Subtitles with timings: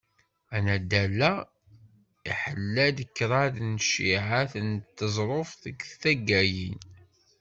[0.55, 1.33] Anaddal-a,
[2.31, 6.79] iḥella-d kraḍ n cciεat n teẓruft deg taggayin.